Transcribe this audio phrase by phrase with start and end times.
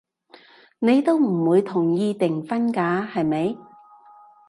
[0.79, 3.55] 你都唔會同意訂婚㗎，係咪？